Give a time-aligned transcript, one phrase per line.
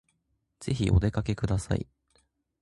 [0.59, 1.85] ぜひお出かけください